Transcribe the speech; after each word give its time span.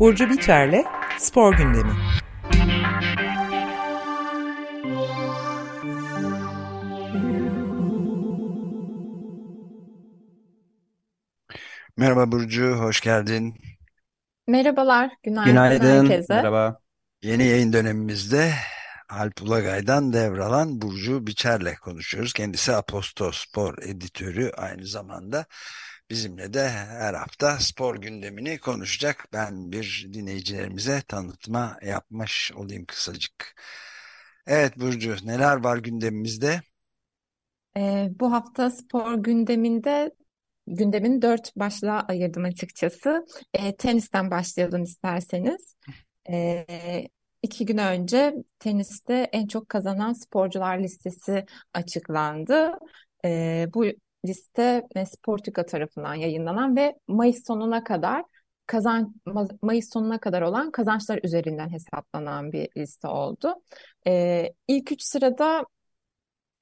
Burcu 0.00 0.30
Biterle 0.30 0.84
Spor 1.18 1.56
Gündemi. 1.56 1.92
Merhaba 11.96 12.32
Burcu, 12.32 12.72
hoş 12.72 13.00
geldin. 13.00 13.54
Merhabalar, 14.46 15.10
günaydın 15.22 15.52
Günaydın, 15.52 16.10
herkese. 16.10 16.34
merhaba. 16.34 16.80
Yeni 17.22 17.44
yayın 17.46 17.72
dönemimizde 17.72 18.52
Alp 19.08 19.42
Ulagay'dan 19.42 20.12
devralan 20.12 20.82
Burcu 20.82 21.26
Biçer'le 21.26 21.74
konuşuyoruz. 21.82 22.32
Kendisi 22.32 22.72
Aposto 22.72 23.32
Spor 23.32 23.78
editörü 23.78 24.50
aynı 24.56 24.86
zamanda. 24.86 25.46
Bizimle 26.10 26.54
de 26.54 26.68
her 26.68 27.14
hafta 27.14 27.58
spor 27.58 27.96
gündemini 27.96 28.58
konuşacak. 28.58 29.28
Ben 29.32 29.72
bir 29.72 30.08
dinleyicilerimize 30.12 31.02
tanıtma 31.08 31.78
yapmış 31.82 32.52
olayım 32.56 32.84
kısacık. 32.84 33.60
Evet 34.46 34.76
Burcu, 34.76 35.16
neler 35.24 35.56
var 35.56 35.78
gündemimizde? 35.78 36.60
Ee, 37.76 38.08
bu 38.20 38.32
hafta 38.32 38.70
spor 38.70 39.14
gündeminde 39.14 40.10
gündemin 40.66 41.22
dört 41.22 41.56
başlığa 41.56 42.00
ayırdım 42.00 42.44
açıkçası. 42.44 43.26
Ee, 43.54 43.76
tenisten 43.76 44.30
başlayalım 44.30 44.82
isterseniz. 44.82 45.74
Ee, 46.30 47.08
iki 47.42 47.66
gün 47.66 47.78
önce 47.78 48.34
teniste 48.58 49.28
en 49.32 49.46
çok 49.46 49.68
kazanan 49.68 50.12
sporcular 50.12 50.78
listesi 50.78 51.44
açıklandı. 51.74 52.72
Ee, 53.24 53.66
bu 53.74 53.86
liste 54.26 54.82
e, 54.94 55.06
Sportica 55.06 55.66
tarafından 55.66 56.14
yayınlanan 56.14 56.76
ve 56.76 56.98
Mayıs 57.08 57.46
sonuna 57.46 57.84
kadar 57.84 58.24
kazan 58.66 59.14
Mayıs 59.62 59.92
sonuna 59.92 60.20
kadar 60.20 60.42
olan 60.42 60.70
kazançlar 60.70 61.20
üzerinden 61.24 61.70
hesaplanan 61.70 62.52
bir 62.52 62.68
liste 62.76 63.08
oldu. 63.08 63.54
Ee, 64.06 64.52
ilk 64.68 64.92
üç 64.92 65.02
sırada 65.02 65.66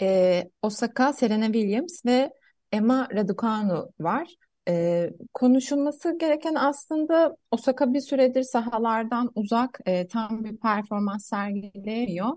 e, 0.02 0.44
Osaka, 0.62 1.12
Serena 1.12 1.44
Williams 1.44 2.06
ve 2.06 2.30
Emma 2.72 3.08
Raducanu 3.14 3.90
var. 4.00 4.34
E, 4.68 5.10
konuşulması 5.34 6.18
gereken 6.18 6.54
aslında 6.54 7.36
Osaka 7.50 7.94
bir 7.94 8.00
süredir 8.00 8.42
sahalardan 8.42 9.30
uzak, 9.34 9.80
e, 9.86 10.06
tam 10.06 10.44
bir 10.44 10.56
performans 10.56 11.26
sergileyemiyor. 11.26 12.32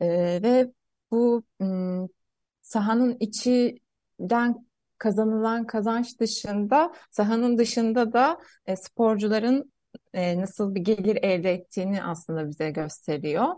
E, 0.00 0.08
ve 0.42 0.72
bu 1.10 1.42
m, 1.60 2.08
sahanın 2.62 3.16
içinden 4.22 4.66
kazanılan 4.98 5.66
kazanç 5.66 6.20
dışında, 6.20 6.92
sahanın 7.10 7.58
dışında 7.58 8.12
da 8.12 8.38
e, 8.66 8.76
sporcuların 8.76 9.72
e, 10.14 10.40
nasıl 10.40 10.74
bir 10.74 10.80
gelir 10.80 11.18
elde 11.22 11.52
ettiğini 11.52 12.02
aslında 12.02 12.48
bize 12.48 12.70
gösteriyor. 12.70 13.48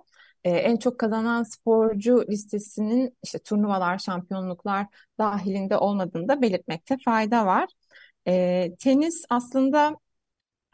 E, 0.45 0.51
en 0.51 0.77
çok 0.77 0.99
kazanan 1.01 1.43
sporcu 1.43 2.25
listesinin 2.31 3.17
işte 3.23 3.39
turnuvalar, 3.39 3.99
şampiyonluklar 3.99 4.87
dahilinde 5.19 5.77
olmadığını 5.79 6.29
da 6.29 6.43
belirtmekte 6.43 6.97
fayda 7.05 7.47
var. 7.47 7.69
E, 8.29 8.71
tenis 8.79 9.25
aslında 9.31 9.97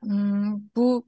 hmm, 0.02 0.60
bu 0.76 1.06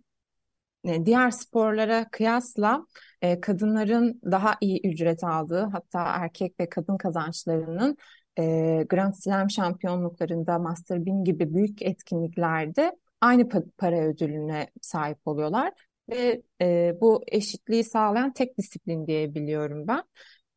e, 0.85 1.07
diğer 1.07 1.31
sporlara 1.31 2.09
kıyasla 2.11 2.87
e, 3.23 3.41
kadınların 3.41 4.21
daha 4.25 4.57
iyi 4.61 4.81
ücret 4.85 5.25
aldığı 5.25 5.63
hatta 5.73 6.03
erkek 6.05 6.61
ve 6.61 6.69
kadın 6.69 6.97
kazançlarının 6.97 7.97
e, 8.39 8.43
Grand 8.89 9.15
Slam 9.15 9.51
şampiyonluklarında 9.51 10.59
Master 10.59 11.07
1000 11.07 11.25
gibi 11.25 11.55
büyük 11.55 11.83
etkinliklerde 11.83 12.97
aynı 13.21 13.49
pa 13.49 13.63
para 13.79 14.01
ödülüne 14.01 14.71
sahip 14.81 15.19
oluyorlar 15.27 15.73
ve 16.11 16.43
e, 16.63 16.97
bu 17.01 17.23
eşitliği 17.29 17.85
sağlayan 17.85 18.33
tek 18.33 18.59
disiplin 18.59 19.07
diyebiliyorum 19.07 19.89
ben. 19.89 20.03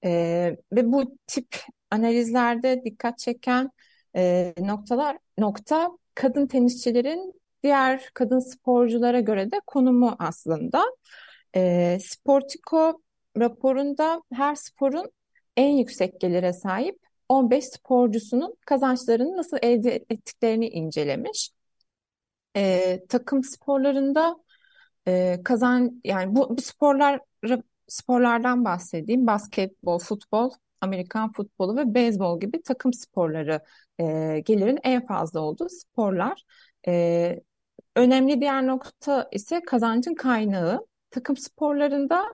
E, 0.06 0.12
ve 0.74 0.92
bu 0.92 1.18
tip 1.28 1.48
analizlerde 1.92 2.84
dikkat 2.86 3.20
çeken 3.20 3.72
e, 4.16 4.54
noktalar 4.60 5.18
nokta 5.38 5.92
kadın 6.16 6.48
tenisçilerin 6.48 7.34
diğer 7.64 8.10
kadın 8.14 8.40
sporculara 8.40 9.20
göre 9.20 9.52
de 9.52 9.62
konumu 9.68 10.16
aslında. 10.20 10.84
E, 11.56 11.98
Sportico 12.02 13.02
raporunda 13.38 14.22
her 14.34 14.56
sporun 14.56 15.12
en 15.58 15.70
yüksek 15.78 16.22
gelire 16.22 16.54
sahip 16.54 17.05
15 17.30 17.66
sporcusunun 17.66 18.56
kazançlarını 18.66 19.38
nasıl 19.38 19.58
elde 19.62 20.06
ettiklerini 20.10 20.70
incelemiş. 20.70 21.52
E, 22.56 23.00
takım 23.10 23.44
sporlarında 23.44 24.36
e, 25.08 25.42
kazan 25.44 26.02
yani 26.04 26.36
bu, 26.36 26.58
bu 26.58 26.62
sporlar 26.62 27.20
sporlardan 27.88 28.66
bahsedeyim. 28.66 29.28
Basketbol, 29.28 30.00
futbol, 30.00 30.52
Amerikan 30.82 31.32
futbolu 31.32 31.78
ve 31.78 31.94
beyzbol 31.94 32.40
gibi 32.40 32.62
takım 32.62 32.94
sporları 32.94 33.62
e, 34.00 34.04
gelirin 34.46 34.80
en 34.84 35.08
fazla 35.08 35.40
olduğu 35.40 35.70
sporlar. 35.70 36.44
E, 36.88 37.40
önemli 37.96 38.42
diğer 38.42 38.68
nokta 38.68 39.30
ise 39.32 39.62
kazancın 39.68 40.16
kaynağı. 40.16 40.88
Takım 41.12 41.38
sporlarında 41.38 42.34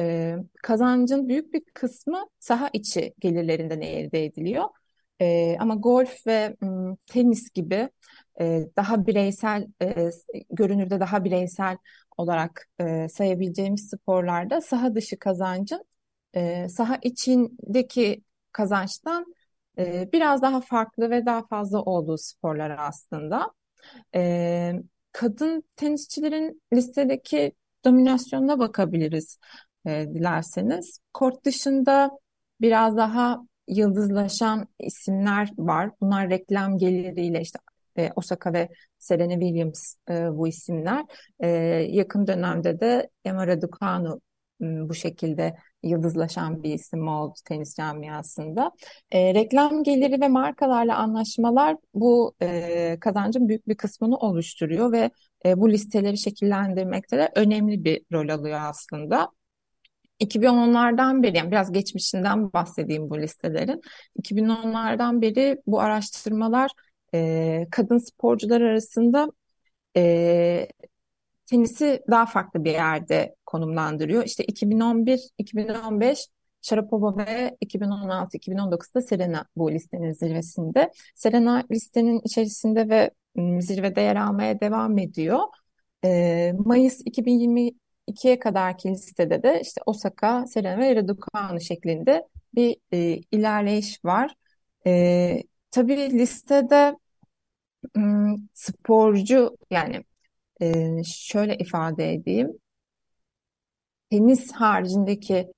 e, 0.00 0.36
kazancın 0.62 1.28
büyük 1.28 1.54
bir 1.54 1.62
kısmı 1.74 2.26
saha 2.40 2.70
içi 2.72 3.14
gelirlerinden 3.20 3.80
elde 3.80 4.24
ediliyor. 4.24 4.64
E, 5.20 5.56
ama 5.58 5.74
golf 5.74 6.26
ve 6.26 6.56
m, 6.60 6.96
tenis 7.06 7.50
gibi 7.50 7.90
e, 8.40 8.66
daha 8.76 9.06
bireysel, 9.06 9.66
e, 9.82 10.10
görünürde 10.50 11.00
daha 11.00 11.24
bireysel 11.24 11.76
olarak 12.16 12.68
e, 12.80 13.08
sayabileceğimiz 13.08 13.90
sporlarda 13.90 14.60
saha 14.60 14.94
dışı 14.94 15.18
kazancın 15.18 15.84
e, 16.34 16.68
saha 16.68 16.98
içindeki 17.02 18.24
kazançtan 18.52 19.34
e, 19.78 20.08
biraz 20.12 20.42
daha 20.42 20.60
farklı 20.60 21.10
ve 21.10 21.26
daha 21.26 21.46
fazla 21.46 21.82
olduğu 21.82 22.18
sporlar 22.18 22.76
aslında. 22.78 23.52
E, 24.14 24.72
kadın 25.12 25.64
tenisçilerin 25.76 26.62
listedeki 26.72 27.52
dominasyonuna 27.84 28.58
bakabiliriz 28.58 29.38
e, 29.86 30.06
dilerseniz. 30.14 30.98
Kort 31.12 31.44
dışında 31.44 32.10
biraz 32.60 32.96
daha 32.96 33.40
yıldızlaşan 33.68 34.68
isimler 34.78 35.50
var. 35.58 35.90
Bunlar 36.00 36.30
reklam 36.30 36.78
geliriyle 36.78 37.40
işte 37.40 37.58
e, 37.98 38.10
Osaka 38.16 38.52
ve 38.52 38.68
Serena 38.98 39.32
Williams 39.32 39.94
e, 40.10 40.12
bu 40.36 40.48
isimler. 40.48 41.04
E, 41.40 41.48
yakın 41.90 42.26
dönemde 42.26 42.80
de 42.80 43.10
Emma 43.24 43.46
Raducanu 43.46 44.20
bu 44.60 44.94
şekilde 44.94 45.56
yıldızlaşan 45.82 46.62
bir 46.62 46.74
isim 46.74 47.08
oldu 47.08 47.34
tenis 47.44 47.76
camiasında. 47.76 48.72
E, 49.10 49.34
reklam 49.34 49.82
geliri 49.82 50.20
ve 50.20 50.28
markalarla 50.28 50.96
anlaşmalar 50.96 51.76
bu 51.94 52.34
e, 52.42 52.96
kazancın 53.00 53.48
büyük 53.48 53.68
bir 53.68 53.74
kısmını 53.74 54.16
oluşturuyor 54.16 54.92
ve 54.92 55.10
e, 55.44 55.60
bu 55.60 55.70
listeleri 55.70 56.18
şekillendirmekte 56.18 57.18
de 57.18 57.30
önemli 57.34 57.84
bir 57.84 58.02
rol 58.12 58.28
alıyor 58.28 58.60
aslında. 58.62 59.30
2010'lardan 60.20 61.22
beri, 61.22 61.36
yani 61.36 61.50
biraz 61.50 61.72
geçmişinden 61.72 62.52
bahsedeyim 62.52 63.10
bu 63.10 63.18
listelerin. 63.18 63.80
2010'lardan 64.16 65.22
beri 65.22 65.62
bu 65.66 65.80
araştırmalar 65.80 66.70
e, 67.14 67.66
kadın 67.70 67.98
sporcular 67.98 68.60
arasında 68.60 69.28
e, 69.96 70.68
tenisi 71.46 72.02
daha 72.10 72.26
farklı 72.26 72.64
bir 72.64 72.72
yerde 72.72 73.34
konumlandırıyor. 73.46 74.24
İşte 74.24 74.44
2011-2015 74.44 76.26
Sharapova 76.62 77.16
ve 77.16 77.56
2016-2019'da 77.60 79.02
Serena 79.02 79.46
bu 79.56 79.72
listenin 79.72 80.12
zirvesinde. 80.12 80.90
Serena 81.14 81.64
listenin 81.70 82.20
içerisinde 82.24 82.88
ve 82.88 83.10
zirvede 83.60 84.00
yer 84.00 84.16
almaya 84.16 84.60
devam 84.60 84.98
ediyor. 84.98 85.40
E, 86.04 86.52
Mayıs 86.64 87.02
2022'ye 88.06 88.38
kadarki 88.38 88.88
listede 88.90 89.42
de 89.42 89.60
işte 89.60 89.80
Osaka, 89.86 90.46
Serena 90.46 90.78
ve 90.78 90.96
Raducanu 90.96 91.60
şeklinde 91.60 92.28
bir 92.54 92.76
e, 92.92 93.20
ilerleyiş 93.32 94.04
var. 94.04 94.34
E, 94.86 95.42
tabii 95.70 95.96
listede 95.96 96.96
sporcu 98.54 99.56
yani 99.70 100.04
e, 100.62 101.02
şöyle 101.04 101.56
ifade 101.58 102.14
edeyim. 102.14 102.58
Tenis 104.10 104.52
haricindeki 104.52 105.52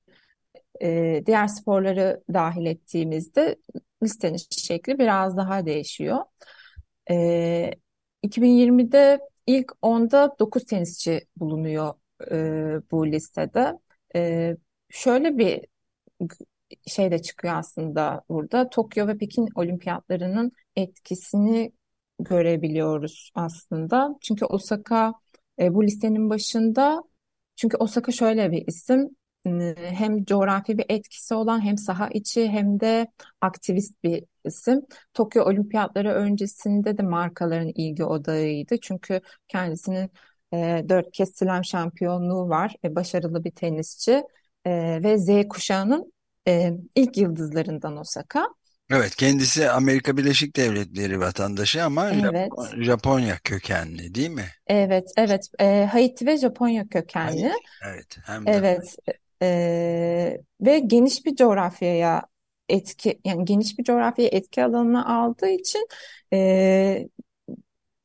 e, 0.82 1.22
diğer 1.26 1.46
sporları 1.46 2.22
dahil 2.34 2.66
ettiğimizde 2.66 3.56
listenin 4.02 4.38
şekli 4.50 4.98
biraz 4.98 5.36
daha 5.36 5.66
değişiyor. 5.66 6.18
E, 7.10 7.70
2020'de 8.22 9.20
ilk 9.46 9.72
10'da 9.82 10.36
9 10.38 10.64
tenisçi 10.64 11.26
bulunuyor 11.36 11.94
e, 12.32 12.90
bu 12.90 13.06
listede. 13.12 13.78
E, 14.16 14.56
şöyle 14.90 15.38
bir 15.38 15.60
şey 16.86 17.10
de 17.10 17.22
çıkıyor 17.22 17.54
aslında 17.54 18.22
burada. 18.28 18.70
Tokyo 18.70 19.06
ve 19.06 19.18
Pekin 19.18 19.48
olimpiyatlarının 19.54 20.52
etkisini 20.76 21.72
görebiliyoruz 22.18 23.30
aslında. 23.34 24.16
Çünkü 24.20 24.44
Osaka 24.44 25.12
E, 25.58 25.74
bu 25.74 25.84
listenin 25.84 26.30
başında 26.30 27.02
çünkü 27.56 27.76
Osaka 27.76 28.12
şöyle 28.12 28.52
bir 28.52 28.66
isim 28.66 29.16
hem 29.76 30.24
coğrafi 30.24 30.78
bir 30.78 30.86
etkisi 30.88 31.34
olan 31.34 31.64
hem 31.64 31.78
saha 31.78 32.08
içi 32.08 32.48
hem 32.48 32.80
de 32.80 33.06
aktivist 33.40 34.02
bir 34.04 34.24
isim. 34.44 34.80
Tokyo 35.14 35.44
Olimpiyatları 35.44 36.12
öncesinde 36.12 36.98
de 36.98 37.02
markaların 37.02 37.68
ilgi 37.74 38.04
odağıydı. 38.04 38.80
Çünkü 38.80 39.20
kendisinin 39.48 40.10
e, 40.52 40.84
dört 40.88 41.12
kez 41.12 41.34
slam 41.34 41.64
şampiyonluğu 41.64 42.48
var. 42.48 42.74
E, 42.84 42.94
başarılı 42.94 43.44
bir 43.44 43.50
tenisçi 43.50 44.22
e, 44.64 45.02
ve 45.02 45.18
Z 45.18 45.48
kuşağının 45.48 46.12
e, 46.48 46.72
ilk 46.94 47.16
yıldızlarından 47.16 47.96
Osaka. 47.96 48.48
Evet, 48.90 49.16
kendisi 49.16 49.70
Amerika 49.70 50.16
Birleşik 50.16 50.56
Devletleri 50.56 51.20
vatandaşı 51.20 51.84
ama 51.84 52.10
Evet. 52.10 52.50
Japonya 52.78 53.38
kökenli 53.44 54.14
değil 54.14 54.30
mi? 54.30 54.46
Evet, 54.66 55.10
evet. 55.16 55.48
E, 55.60 55.88
Haiti 55.92 56.26
ve 56.26 56.36
Japonya 56.36 56.88
kökenli. 56.88 57.42
Haiti, 57.42 57.56
evet, 57.86 58.18
hem 58.24 58.46
de 58.46 58.50
Evet. 58.50 58.96
E, 59.42 60.40
ve 60.60 60.78
geniş 60.78 61.26
bir 61.26 61.36
coğrafyaya 61.36 62.22
etki, 62.68 63.20
yani 63.24 63.44
geniş 63.44 63.78
bir 63.78 63.84
coğrafyaya 63.84 64.30
etki 64.32 64.64
alanına 64.64 65.18
aldığı 65.18 65.48
için 65.48 65.86
e, 66.32 67.08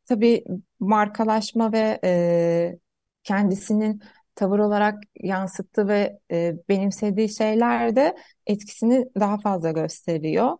tabii 0.07 0.43
markalaşma 0.79 1.71
ve 1.73 1.99
e, 2.03 2.79
kendisinin 3.23 4.01
tavır 4.35 4.59
olarak 4.59 5.03
yansıttığı 5.23 5.87
ve 5.87 6.19
e, 6.31 6.55
benimsediği 6.69 7.29
şeyler 7.29 8.13
etkisini 8.47 9.05
daha 9.19 9.37
fazla 9.37 9.71
gösteriyor. 9.71 10.57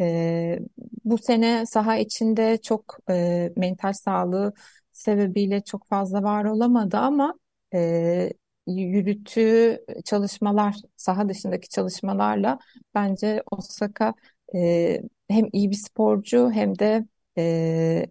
E, 0.00 0.58
bu 1.04 1.18
sene 1.18 1.66
saha 1.66 1.96
içinde 1.96 2.58
çok 2.62 2.96
e, 3.10 3.52
mental 3.56 3.92
sağlığı 3.92 4.52
sebebiyle 4.92 5.60
çok 5.64 5.86
fazla 5.88 6.22
var 6.22 6.44
olamadı 6.44 6.96
ama 6.96 7.34
e, 7.74 8.32
yürüttüğü 8.66 9.78
çalışmalar, 10.04 10.76
saha 10.96 11.28
dışındaki 11.28 11.68
çalışmalarla 11.68 12.58
bence 12.94 13.42
Osaka 13.50 14.14
e, 14.54 15.02
hem 15.28 15.46
iyi 15.52 15.70
bir 15.70 15.76
sporcu 15.76 16.50
hem 16.52 16.78
de 16.78 17.06
e, 17.38 18.06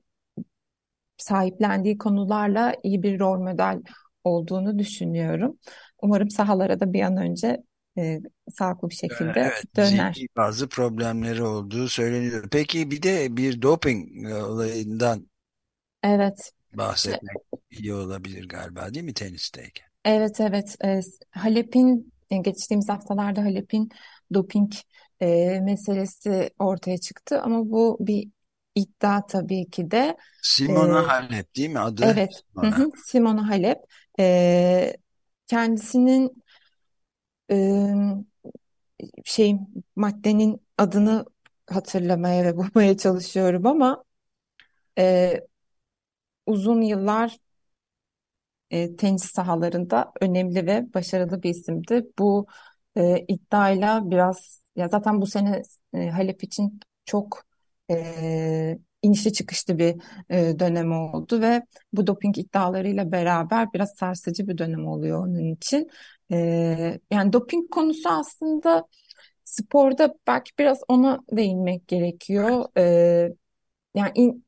sahiplendiği 1.20 1.98
konularla 1.98 2.76
iyi 2.84 3.04
bir 3.04 3.20
rol 3.20 3.40
model 3.40 3.82
olduğunu 4.24 4.80
düşünüyorum. 4.80 5.60
Umarım 6.02 6.30
sahalara 6.30 6.80
da 6.80 6.94
bir 6.94 7.02
an 7.02 7.18
önce 7.18 7.64
e, 7.98 8.20
sağlıklı 8.52 8.90
bir 8.90 8.96
şekilde 8.96 9.54
Evet, 9.54 9.66
döner. 9.78 10.26
bazı 10.38 10.70
problemleri 10.70 11.44
olduğu 11.44 11.88
söyleniyor. 11.90 12.48
Peki 12.52 12.92
bir 12.92 13.02
de 13.04 13.38
bir 13.38 13.62
doping 13.62 14.26
olayından 14.34 15.30
Evet. 16.04 16.54
bahsetmek 16.74 17.38
iyi 17.72 17.94
olabilir 17.94 18.48
galiba 18.50 18.94
değil 18.94 19.06
mi 19.06 19.14
tenisteyken? 19.14 19.88
Evet 20.06 20.40
evet 20.42 20.76
e, 20.86 21.00
Halep'in 21.32 22.14
e, 22.30 22.38
geçtiğimiz 22.38 22.90
haftalarda 22.90 23.42
Halep'in 23.44 23.90
doping 24.34 24.74
e, 25.22 25.60
meselesi 25.62 26.50
ortaya 26.60 26.98
çıktı 26.98 27.42
ama 27.42 27.70
bu 27.72 27.98
bir 28.00 28.30
iddia 28.76 29.26
tabii 29.28 29.70
ki 29.70 29.92
de. 29.92 30.18
Simona 30.42 31.02
E, 31.02 31.08
Halep 31.08 31.56
değil 31.56 31.70
mi 31.70 31.80
adı? 31.80 32.04
evet 32.04 32.32
Simona. 32.32 32.76
hı, 32.76 32.90
Simona 33.06 33.50
Halep 33.50 33.80
e, 34.20 34.94
kendisinin 35.48 36.44
e, 37.50 38.24
şey 39.26 39.56
maddenin 39.96 40.62
adını 40.78 41.26
hatırlamaya 41.70 42.44
ve 42.46 42.58
bulmaya 42.58 42.98
çalışıyorum 42.98 43.66
ama 43.68 44.04
e, 45.00 45.42
uzun 46.46 46.82
yıllar 46.82 47.38
e, 48.72 48.96
tenis 48.96 49.24
sahalarında 49.32 50.12
önemli 50.22 50.66
ve 50.68 50.94
başarılı 50.94 51.44
bir 51.44 51.50
isimdi. 51.50 52.08
Bu 52.20 52.48
e, 52.98 53.26
iddiayla 53.28 54.12
biraz 54.12 54.64
ya 54.76 54.88
zaten 54.88 55.22
bu 55.22 55.28
sene 55.28 55.62
e, 55.94 56.10
Halep 56.10 56.44
için 56.44 56.80
çok 57.06 57.44
e, 57.90 58.80
inişli 59.02 59.34
çıkışlı 59.34 59.80
bir 59.80 59.96
e, 60.30 60.60
dönem 60.60 60.92
oldu 60.92 61.42
ve 61.42 61.62
bu 61.94 62.08
doping 62.08 62.38
iddialarıyla 62.38 63.12
beraber 63.12 63.74
biraz 63.74 63.90
sarsıcı 63.96 64.48
bir 64.48 64.58
dönem 64.58 64.88
oluyor 64.88 65.28
onun 65.28 65.54
için. 65.54 65.90
E, 66.32 66.38
yani 67.12 67.34
doping 67.34 67.70
konusu 67.72 68.10
aslında 68.10 68.88
sporda 69.44 70.16
belki 70.28 70.52
biraz 70.60 70.80
ona 70.88 71.20
değinmek 71.32 71.88
gerekiyor. 71.88 72.66
E, 72.78 72.84
yani 73.96 74.12
in, 74.16 74.46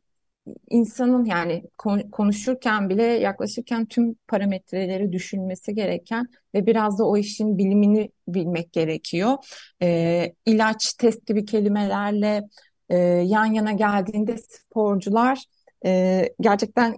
insanın 0.69 1.25
yani 1.25 1.63
konuşurken 2.11 2.89
bile 2.89 3.03
yaklaşırken 3.03 3.85
tüm 3.85 4.15
parametreleri 4.27 5.11
düşünmesi 5.11 5.75
gereken 5.75 6.27
ve 6.55 6.65
biraz 6.65 6.99
da 6.99 7.05
o 7.07 7.17
işin 7.17 7.57
bilimini 7.57 8.11
bilmek 8.27 8.73
gerekiyor. 8.73 9.38
E, 9.81 10.33
ilaç, 10.45 10.93
test 10.93 11.27
gibi 11.27 11.45
kelimelerle 11.45 12.43
e, 12.91 12.97
yan 13.25 13.45
yana 13.45 13.71
geldiğinde 13.71 14.38
sporcular 14.38 15.43
e, 15.85 16.23
gerçekten 16.41 16.97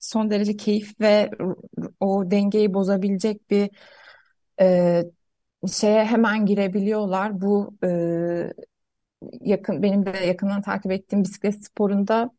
son 0.00 0.30
derece 0.30 0.56
keyif 0.56 1.00
ve 1.00 1.30
o 2.00 2.30
dengeyi 2.30 2.74
bozabilecek 2.74 3.50
bir 3.50 3.70
e, 4.60 5.02
şeye 5.72 6.04
hemen 6.04 6.46
girebiliyorlar. 6.46 7.40
Bu 7.40 7.76
e, 7.84 7.88
yakın 9.40 9.82
benim 9.82 10.06
de 10.06 10.10
yakından 10.10 10.62
takip 10.62 10.92
ettiğim 10.92 11.24
bisiklet 11.24 11.64
sporunda 11.64 12.30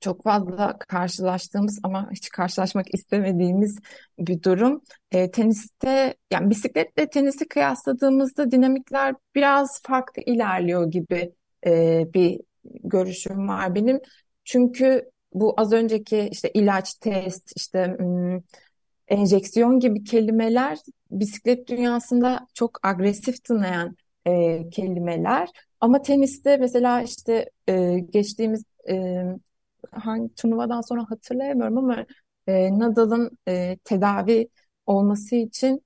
çok 0.00 0.24
fazla 0.24 0.78
karşılaştığımız 0.78 1.80
ama 1.82 2.10
hiç 2.12 2.28
karşılaşmak 2.30 2.94
istemediğimiz 2.94 3.78
bir 4.18 4.42
durum. 4.42 4.82
E, 5.12 5.30
teniste 5.30 6.14
yani 6.32 6.50
bisikletle 6.50 7.10
tenisi 7.10 7.48
kıyasladığımızda 7.48 8.50
dinamikler 8.50 9.14
biraz 9.34 9.82
farklı 9.82 10.22
ilerliyor 10.26 10.90
gibi 10.90 11.32
e, 11.66 12.04
bir 12.14 12.40
görüşüm 12.64 13.48
var 13.48 13.74
benim. 13.74 14.00
Çünkü 14.44 15.10
bu 15.34 15.54
az 15.60 15.72
önceki 15.72 16.28
işte 16.32 16.50
ilaç, 16.54 16.94
test, 16.94 17.52
işte 17.56 17.96
enjeksiyon 19.08 19.80
gibi 19.80 20.04
kelimeler 20.04 20.78
bisiklet 21.10 21.68
dünyasında 21.68 22.46
çok 22.54 22.86
agresif 22.86 23.44
tınlayan 23.44 23.96
e, 24.26 24.70
kelimeler. 24.70 25.48
Ama 25.80 26.02
teniste 26.02 26.56
mesela 26.56 27.02
işte 27.02 27.50
e, 27.68 27.98
geçtiğimiz 27.98 28.64
e, 28.90 29.22
hangi 29.90 30.34
turnuvadan 30.34 30.80
sonra 30.80 31.04
hatırlayamıyorum 31.10 31.78
ama 31.78 32.06
e, 32.46 32.78
Nadal'ın 32.78 33.38
e, 33.48 33.76
tedavi 33.84 34.48
olması 34.86 35.36
için 35.36 35.82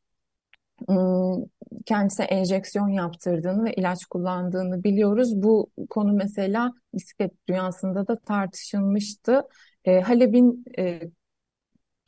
kendisine 1.87 2.27
enjeksiyon 2.27 2.89
yaptırdığını 2.89 3.65
ve 3.65 3.75
ilaç 3.75 4.05
kullandığını 4.05 4.85
biliyoruz. 4.85 5.43
Bu 5.43 5.71
konu 5.91 6.13
mesela 6.13 6.73
bisiklet 6.95 7.49
dünyasında 7.49 8.07
da 8.09 8.19
tartışılmıştı. 8.19 9.43
E, 9.85 10.01
Halep'in 10.01 10.65
e, 10.79 11.01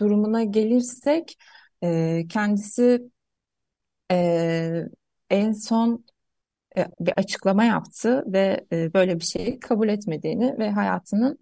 durumuna 0.01 0.45
gelirsek 0.45 1.37
e, 1.83 2.23
kendisi 2.29 3.03
e, 4.11 4.85
en 5.31 5.53
son 5.53 6.05
e, 6.77 6.87
bir 7.01 7.13
açıklama 7.17 7.65
yaptı 7.65 8.25
ve 8.27 8.67
e, 8.73 8.95
böyle 8.95 9.17
bir 9.21 9.25
şeyi 9.25 9.61
kabul 9.61 9.89
etmediğini 9.89 10.59
ve 10.59 10.71
hayatının 10.71 11.39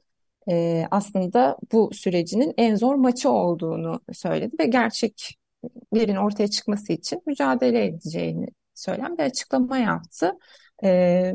e, 0.50 0.86
aslında 0.90 1.56
bu 1.72 1.90
sürecinin 1.94 2.54
en 2.58 2.76
zor 2.76 2.94
maçı 2.94 3.30
olduğunu 3.30 4.00
söyledi 4.12 4.56
ve 4.60 4.66
gerçeklerin 5.62 6.16
ortaya 6.16 6.48
çıkması 6.48 6.92
için 6.92 7.22
mücadele 7.26 7.86
edeceğini 7.86 8.46
söyleyen 8.74 9.18
bir 9.18 9.22
açıklama 9.22 9.78
yaptı. 9.78 10.32
E, 10.84 11.32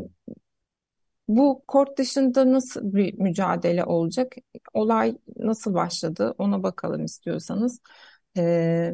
bu 1.28 1.64
kort 1.68 1.98
dışında 1.98 2.52
nasıl 2.52 2.94
bir 2.94 3.14
mücadele 3.20 3.84
olacak? 3.86 4.36
Olay 4.74 5.18
nasıl 5.38 5.74
başladı? 5.74 6.36
Ona 6.38 6.64
bakalım 6.64 7.06
istiyorsanız. 7.06 7.80
E, 8.38 8.94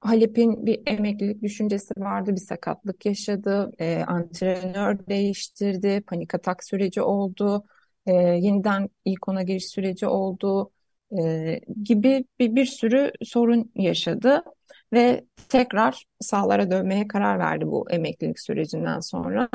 Halep'in 0.00 0.66
bir 0.66 0.82
emeklilik 0.86 1.42
düşüncesi 1.42 1.94
vardı, 1.96 2.30
bir 2.32 2.40
sakatlık 2.40 3.06
yaşadı, 3.06 3.72
e, 3.78 4.04
antrenör 4.06 5.06
değiştirdi, 5.06 6.02
panik 6.06 6.34
atak 6.34 6.64
süreci 6.64 7.02
oldu 7.02 7.64
e, 8.06 8.12
yeniden 8.12 8.88
ilk 9.04 9.28
ona 9.28 9.42
giriş 9.42 9.68
süreci 9.68 10.06
oldu 10.06 10.70
e, 11.18 11.60
gibi 11.84 12.24
bir, 12.38 12.56
bir 12.56 12.66
sürü 12.66 13.12
sorun 13.22 13.72
yaşadı 13.74 14.44
ve 14.92 15.24
tekrar 15.48 16.04
sahalara 16.20 16.70
dönmeye 16.70 17.08
karar 17.08 17.38
verdi 17.38 17.66
bu 17.66 17.90
emeklilik 17.90 18.40
sürecinden 18.40 19.00
sonra. 19.00 19.48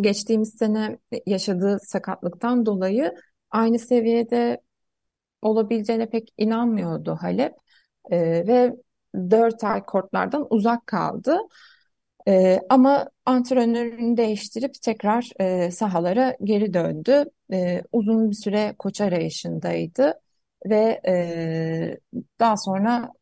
Geçtiğimiz 0.00 0.54
sene 0.54 0.98
yaşadığı 1.26 1.78
sakatlıktan 1.82 2.66
dolayı 2.66 3.14
aynı 3.50 3.78
seviyede 3.78 4.60
olabileceğine 5.42 6.10
pek 6.10 6.34
inanmıyordu 6.38 7.18
Halep 7.20 7.54
e, 8.10 8.18
ve 8.46 8.76
4 9.30 9.64
ay 9.64 9.84
kortlardan 9.84 10.46
uzak 10.50 10.86
kaldı. 10.86 11.38
E, 12.28 12.60
ama 12.68 13.10
antrenörünü 13.26 14.16
değiştirip 14.16 14.74
tekrar 14.82 15.30
e, 15.40 15.70
sahalara 15.70 16.36
geri 16.44 16.74
döndü. 16.74 17.24
E, 17.52 17.82
uzun 17.92 18.30
bir 18.30 18.36
süre 18.36 18.74
koç 18.78 19.00
arayışındaydı. 19.00 20.14
Ve 20.66 21.00
e, 21.08 21.98
daha 22.40 22.56
sonra 22.56 23.12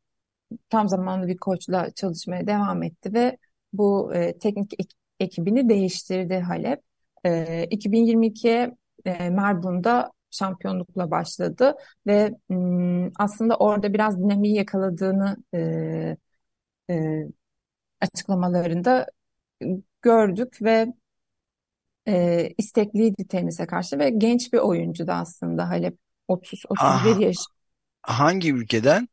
tam 0.71 0.89
zamanlı 0.89 1.29
bir 1.29 1.37
koçla 1.39 1.91
çalışmaya 1.95 2.47
devam 2.47 2.83
etti 2.83 3.15
ve 3.15 3.39
bu 3.73 4.15
e, 4.15 4.39
teknik 4.39 4.75
ek- 4.81 4.97
ekibini 5.21 5.69
değiştirdi 5.69 6.35
Halep. 6.39 6.83
E, 7.27 7.65
2022'ye 7.71 8.77
e, 9.05 9.31
Melbourne'da 9.31 10.13
şampiyonlukla 10.31 11.11
başladı 11.11 11.75
ve 12.07 12.33
m, 12.49 13.11
aslında 13.19 13.57
orada 13.57 13.93
biraz 13.95 14.19
dinamiği 14.25 14.57
yakaladığını 14.57 15.37
e, 15.55 16.17
e, 16.91 17.27
açıklamalarında 18.01 19.07
gördük 20.03 20.63
ve 20.63 20.95
e, 22.09 22.49
istekliydi 22.59 23.29
tenise 23.29 23.67
karşı 23.67 23.99
ve 23.99 24.11
genç 24.11 24.53
bir 24.53 24.59
oyuncu 24.59 25.07
da 25.07 25.15
aslında 25.15 25.69
Halep 25.69 25.99
30-31 26.29 27.17
Aha, 27.17 27.17
yaş. 27.17 27.49
hangi 28.03 28.53
ülkeden? 28.55 29.09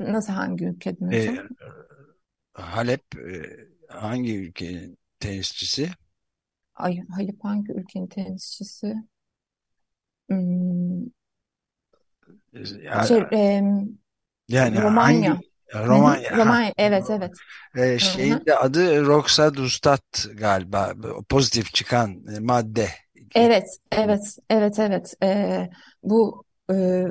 Nasıl 0.00 0.32
hangi 0.32 0.64
ülkeden 0.64 1.08
E, 1.10 1.16
hocam? 1.16 1.40
Halep 2.54 3.14
e, 3.16 3.56
hangi 3.88 4.36
ülkenin 4.38 4.98
tenisçisi? 5.20 5.90
Ay, 6.74 7.00
Halep 7.10 7.44
hangi 7.44 7.72
ülkenin 7.72 8.06
tenisçisi? 8.06 8.94
Hmm, 10.28 11.08
şey, 13.00 13.26
Ya- 13.26 13.32
em, 13.32 13.98
Yani 14.48 14.78
hangi 14.78 15.30
Romanya. 15.30 15.44
Hı 15.88 15.96
hı, 15.96 16.14
Romanya? 16.14 16.36
Ha, 16.46 16.58
Romanya. 16.58 16.74
Evet, 16.78 17.10
evet. 17.10 17.40
e, 17.76 17.98
Hı 18.02 18.08
şeyin 18.12 18.46
de 18.46 18.56
adı 18.56 19.06
Roxadustat 19.06 20.26
galiba. 20.34 20.94
Pozitif 21.28 21.74
çıkan 21.74 22.26
e, 22.36 22.40
madde. 22.40 22.88
Evet, 23.34 23.66
evet, 23.92 24.38
evet, 24.50 24.78
evet. 24.78 25.14
Ee, 25.22 25.70
bu 26.02 26.44
e, 26.72 27.04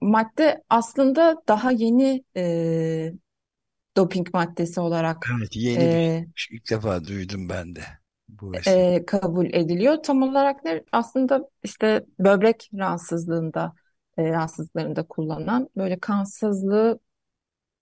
madde 0.00 0.62
aslında 0.70 1.42
daha 1.48 1.70
yeni 1.70 2.24
e, 2.36 3.12
doping 3.96 4.34
maddesi 4.34 4.80
olarak 4.80 5.38
Evet, 5.40 5.56
yeni 5.56 5.90
bir 5.90 6.00
e, 6.00 6.26
şey. 6.34 6.56
İlk 6.56 6.70
defa 6.70 7.04
duydum 7.04 7.48
ben 7.48 7.76
de 7.76 7.84
bu 8.28 8.52
e, 8.66 9.04
kabul 9.06 9.46
ediliyor. 9.46 9.96
Tam 10.02 10.22
olarak 10.22 10.64
ne? 10.64 10.84
Aslında 10.92 11.48
işte 11.64 12.06
böbrek 12.18 12.70
rahatsızlığında 12.74 13.72
e, 14.18 14.30
rahatsızlıklarında 14.30 15.02
kullanılan 15.02 15.68
böyle 15.76 15.98
kansızlığı 16.00 17.00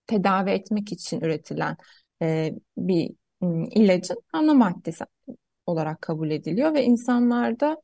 tedavi 0.07 0.49
etmek 0.51 0.91
için 0.93 1.21
üretilen 1.21 1.77
e, 2.23 2.53
bir 2.77 3.11
ilacın 3.71 4.23
ana 4.33 4.53
maddesi 4.53 5.05
olarak 5.67 6.01
kabul 6.01 6.31
ediliyor 6.31 6.73
ve 6.73 6.83
insanlarda 6.83 7.81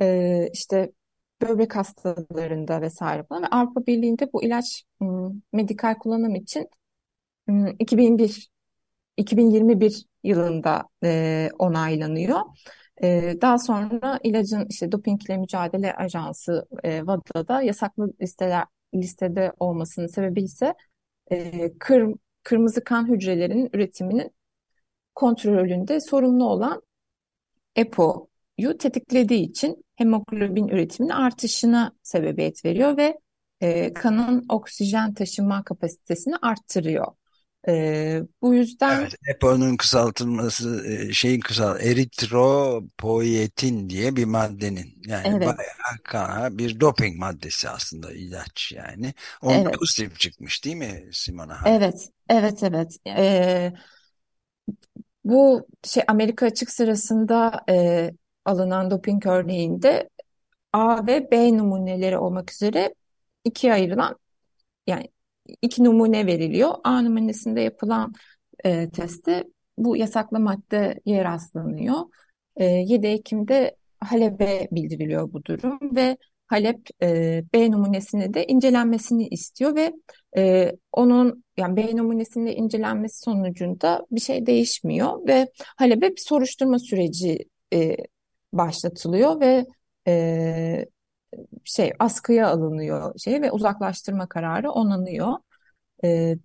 e, 0.00 0.48
işte 0.52 0.92
böbrek 1.42 1.76
hastalarında 1.76 2.80
vesaire 2.80 3.24
falan 3.24 3.42
ve 3.42 3.46
Avrupa 3.46 3.86
Birliği'nde 3.86 4.32
bu 4.32 4.44
ilaç 4.44 4.84
medikal 5.52 5.94
kullanım 5.94 6.34
için 6.34 6.68
m, 7.46 7.74
2001 7.78 8.50
2021 9.16 10.06
yılında 10.24 10.88
e, 11.04 11.48
onaylanıyor. 11.58 12.40
E, 13.02 13.34
daha 13.42 13.58
sonra 13.58 14.20
ilacın 14.24 14.66
işte 14.70 14.92
Dopingle 14.92 15.36
Mücadele 15.36 15.94
Ajansı 15.94 16.66
e, 16.84 16.98
WADA'da 16.98 17.62
yasaklı 17.62 18.12
listeler 18.22 18.64
listede 18.94 19.52
olmasının 19.60 20.06
sebebi 20.06 20.42
ise 20.42 20.74
e, 21.32 21.70
kır, 21.78 22.14
kırmızı 22.42 22.84
kan 22.84 23.08
hücrelerinin 23.08 23.70
üretiminin 23.72 24.30
kontrolünde 25.14 26.00
sorumlu 26.00 26.44
olan 26.48 26.82
EPO'yu 27.76 28.78
tetiklediği 28.78 29.50
için 29.50 29.84
hemoglobin 29.96 30.68
üretiminin 30.68 31.12
artışına 31.12 31.92
sebebiyet 32.02 32.64
veriyor 32.64 32.96
ve 32.96 33.18
e, 33.60 33.92
kanın 33.92 34.46
oksijen 34.48 35.14
taşıma 35.14 35.64
kapasitesini 35.64 36.34
arttırıyor. 36.42 37.06
E, 37.68 38.22
bu 38.42 38.54
yüzden 38.54 39.00
Evet, 39.00 39.14
EPO'nun 39.34 39.76
kısaltılması 39.76 40.86
e, 40.86 41.12
şeyin 41.12 41.40
kısal 41.40 41.80
eritropoyetin 41.80 43.90
diye 43.90 44.16
bir 44.16 44.24
maddenin 44.24 45.02
yani 45.06 45.28
evet, 45.28 45.46
bayağı 45.46 45.98
kana 46.04 46.58
bir 46.58 46.80
doping 46.80 47.18
maddesi 47.18 47.68
aslında 47.68 48.12
ilaç 48.12 48.72
yani. 48.72 49.14
Onda 49.42 49.68
evet, 49.68 49.78
pozitif 49.78 50.20
çıkmış 50.20 50.64
değil 50.64 50.76
mi 50.76 51.08
Simona 51.12 51.58
evet, 51.66 52.08
evet, 52.28 52.62
evet. 52.62 52.96
E, 53.06 53.72
bu 55.24 55.66
şey 55.84 56.02
Amerika 56.08 56.46
açık 56.46 56.70
sırasında 56.70 57.64
e, 57.68 58.10
alınan 58.44 58.90
doping 58.90 59.26
örneğinde 59.26 60.08
A 60.72 61.06
ve 61.06 61.30
B 61.30 61.58
numuneleri 61.58 62.18
olmak 62.18 62.52
üzere 62.52 62.94
ikiye 63.44 63.72
ayrılan 63.72 64.16
yani 64.86 65.08
iki 65.62 65.84
numune 65.84 66.26
veriliyor. 66.26 66.74
A 66.84 67.02
numunesinde 67.02 67.60
yapılan 67.60 68.14
e, 68.64 68.90
testte 68.90 69.44
bu 69.78 69.96
yasaklı 69.96 70.40
maddeye 70.40 71.24
rastlanıyor. 71.24 71.96
E, 72.56 72.64
7 72.64 73.06
Ekim'de 73.06 73.76
Halep'e 74.00 74.68
bildiriliyor 74.72 75.32
bu 75.32 75.44
durum 75.44 75.96
ve 75.96 76.16
Halep 76.50 76.88
e, 77.02 77.42
B 77.54 77.70
numunesini 77.70 78.34
de 78.34 78.46
incelenmesini 78.46 79.28
istiyor 79.28 79.76
ve 79.76 79.92
e, 80.36 80.72
onun 80.92 81.44
yani 81.56 81.76
B 81.76 81.96
numunesinin 81.96 82.46
de 82.46 82.54
incelenmesi 82.54 83.20
sonucunda 83.20 84.06
bir 84.10 84.20
şey 84.20 84.46
değişmiyor 84.46 85.28
ve 85.28 85.48
Halep'e 85.76 86.10
bir 86.10 86.20
soruşturma 86.20 86.78
süreci 86.78 87.38
e, 87.74 87.96
başlatılıyor 88.52 89.40
ve 89.40 89.66
e, 90.08 90.86
şey 91.64 91.92
askıya 91.98 92.48
alınıyor 92.48 93.18
şey 93.18 93.42
ve 93.42 93.52
uzaklaştırma 93.52 94.28
kararı 94.28 94.70
onanıyor. 94.70 95.34
E, 96.04 96.36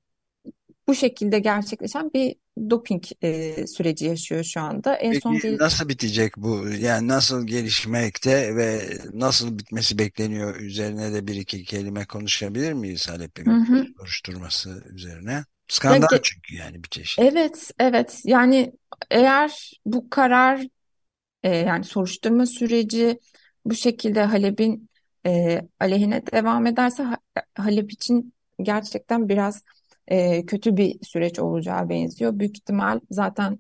bu 0.88 0.96
şekilde 0.96 1.40
gerçekleşen 1.40 2.14
bir 2.14 2.36
doping 2.70 3.04
e, 3.24 3.68
süreci 3.68 4.06
yaşıyor 4.06 4.44
şu 4.44 4.62
anda. 4.62 4.96
En 4.96 5.14
Peki 5.14 5.24
son 5.24 5.40
gel 5.40 5.60
nasıl 5.60 5.90
bitecek 5.90 6.38
bu? 6.38 6.70
Yani 6.70 7.08
nasıl 7.08 7.48
gelişmekte 7.48 8.56
ve 8.56 8.90
nasıl 9.14 9.58
bitmesi 9.60 9.98
bekleniyor? 10.00 10.56
Üzerine 10.56 11.14
de 11.14 11.28
bir 11.28 11.36
iki 11.36 11.64
kelime 11.64 12.06
konuşabilir 12.06 12.74
miyiz 12.74 13.10
Halep'in 13.10 13.60
hı. 13.68 13.88
soruşturması 13.98 14.84
üzerine? 14.94 15.46
Skandal 15.68 16.08
ge- 16.10 16.24
çünkü 16.24 16.56
yani 16.56 16.84
bir 16.84 16.90
çeşit. 16.90 17.26
evet 17.26 17.72
evet 17.80 18.22
yani 18.26 18.74
eğer 19.12 19.72
bu 19.86 20.10
karar 20.10 20.68
e, 21.44 21.58
yani 21.58 21.84
soruşturma 21.86 22.46
süreci 22.46 23.20
bu 23.66 23.76
şekilde 23.76 24.24
Halep'in 24.24 24.90
e, 25.28 25.62
aleyhine 25.82 26.28
devam 26.28 26.68
ederse 26.68 27.04
Ha- 27.04 27.18
Halep 27.56 27.92
için 27.94 28.34
gerçekten 28.64 29.30
biraz 29.30 29.64
e, 30.08 30.46
kötü 30.46 30.78
bir 30.78 31.00
süreç 31.06 31.40
olacağı 31.40 31.90
benziyor. 31.90 32.40
Büyük 32.40 32.58
ihtimal 32.58 33.00
zaten 33.12 33.60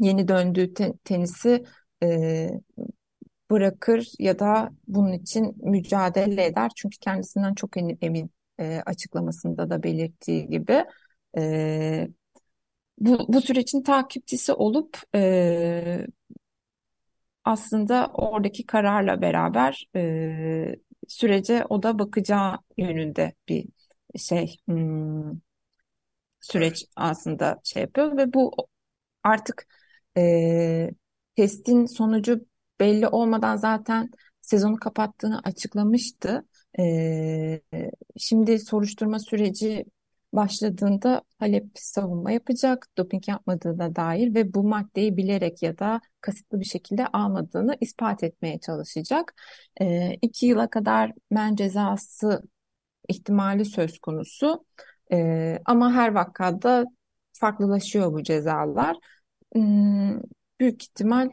yeni 0.00 0.28
döndüğü 0.28 0.74
te- 0.74 0.94
tenisi 1.04 1.64
e, 2.04 2.50
bırakır 3.50 4.08
ya 4.18 4.38
da 4.38 4.70
bunun 4.88 5.12
için 5.12 5.56
mücadele 5.70 6.44
eder. 6.46 6.70
Çünkü 6.76 6.98
kendisinden 6.98 7.54
çok 7.54 7.76
emin, 8.02 8.30
e, 8.60 8.82
açıklamasında 8.86 9.70
da 9.70 9.82
belirttiği 9.82 10.46
gibi. 10.48 10.84
E, 11.38 12.08
bu, 12.98 13.34
bu 13.34 13.40
sürecin 13.42 13.82
takipçisi 13.82 14.52
olup 14.52 14.98
e, 15.14 16.06
aslında 17.44 18.10
oradaki 18.14 18.66
kararla 18.66 19.20
beraber 19.22 19.86
e, 19.96 20.76
sürece 21.08 21.64
o 21.68 21.82
da 21.82 21.98
bakacağı 21.98 22.58
yönünde 22.78 23.32
bir 23.48 23.66
şey 24.18 24.56
hmm, 24.68 25.32
Evet. 26.54 26.72
süreç 26.72 26.84
aslında 26.96 27.60
şey 27.64 27.82
yapıyor 27.82 28.16
ve 28.16 28.32
bu 28.34 28.52
artık 29.24 29.66
e, 30.16 30.90
testin 31.36 31.86
sonucu 31.86 32.46
belli 32.80 33.08
olmadan 33.08 33.56
zaten 33.56 34.10
sezonu 34.40 34.76
kapattığını 34.76 35.40
açıklamıştı. 35.44 36.44
E, 36.80 37.60
şimdi 38.18 38.58
soruşturma 38.58 39.18
süreci 39.18 39.84
başladığında 40.32 41.22
Halep 41.38 41.66
savunma 41.74 42.30
yapacak, 42.32 42.86
doping 42.98 43.28
yapmadığına 43.28 43.96
dair 43.96 44.34
ve 44.34 44.54
bu 44.54 44.62
maddeyi 44.64 45.16
bilerek 45.16 45.62
ya 45.62 45.78
da 45.78 46.00
kasıtlı 46.20 46.60
bir 46.60 46.64
şekilde 46.64 47.06
almadığını 47.06 47.76
ispat 47.80 48.22
etmeye 48.24 48.58
çalışacak. 48.60 49.34
E, 49.80 50.14
iki 50.22 50.46
yıla 50.46 50.70
kadar 50.70 51.12
men 51.30 51.56
cezası 51.56 52.42
ihtimali 53.08 53.64
söz 53.64 53.98
konusu. 53.98 54.64
E, 55.12 55.58
ama 55.64 55.92
her 55.92 56.14
vakada 56.14 56.84
farklılaşıyor 57.32 58.12
bu 58.12 58.22
cezalar. 58.22 58.96
Hmm, 59.54 60.20
büyük 60.60 60.82
ihtimal 60.82 61.30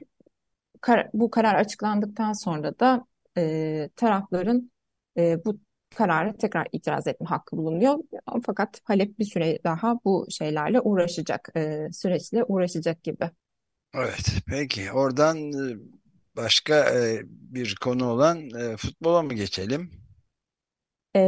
kar- 0.81 1.09
bu 1.13 1.31
karar 1.31 1.55
açıklandıktan 1.55 2.33
sonra 2.33 2.79
da 2.79 3.07
e, 3.37 3.89
tarafların 3.95 4.71
e, 5.17 5.45
bu 5.45 5.59
karara 5.95 6.37
tekrar 6.37 6.67
itiraz 6.71 7.07
etme 7.07 7.27
hakkı 7.27 7.57
bulunuyor. 7.57 7.99
Fakat 8.45 8.81
Halep 8.83 9.19
bir 9.19 9.25
süre 9.25 9.59
daha 9.63 9.95
bu 10.05 10.27
şeylerle 10.29 10.81
uğraşacak, 10.81 11.49
e, 11.57 11.87
süreçle 11.93 12.43
uğraşacak 12.43 13.03
gibi. 13.03 13.29
Evet, 13.93 14.27
peki. 14.47 14.91
Oradan 14.91 15.37
e, 15.37 15.77
başka 16.35 16.75
e, 16.75 17.21
bir 17.25 17.75
konu 17.75 18.05
olan 18.09 18.49
e, 18.49 18.77
futbola 18.77 19.21
mı 19.21 19.33
geçelim? 19.33 19.91
E, 21.15 21.19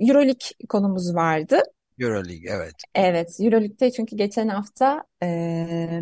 Euroleague 0.00 0.48
konumuz 0.68 1.14
vardı. 1.14 1.62
Euroleague 2.00 2.50
evet. 2.50 2.74
Evet, 2.94 3.36
Euroleague'de 3.40 3.90
çünkü 3.92 4.16
geçen 4.16 4.48
hafta 4.48 5.04
e, 5.22 6.00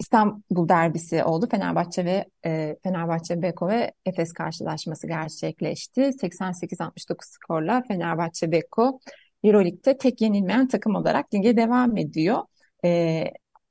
İstanbul 0.00 0.68
derbisi 0.68 1.24
oldu. 1.24 1.48
Fenerbahçe 1.50 2.04
ve 2.04 2.26
e, 2.46 2.76
Fenerbahçe 2.82 3.42
Beko 3.42 3.68
ve 3.68 3.92
Efes 4.06 4.32
karşılaşması 4.32 5.06
gerçekleşti. 5.06 6.12
88-69 6.12 7.16
skorla 7.20 7.82
Fenerbahçe 7.88 8.52
Beko 8.52 9.00
Euroleague'de 9.44 9.98
tek 9.98 10.20
yenilmeyen 10.20 10.68
takım 10.68 10.94
olarak 10.94 11.34
lige 11.34 11.56
devam 11.56 11.96
ediyor. 11.96 12.42
E, 12.84 13.24